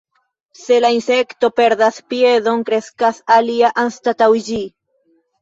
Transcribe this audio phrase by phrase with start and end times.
[0.59, 4.61] Se la insekto perdas piedon, kreskas alia anstataŭ ĝi.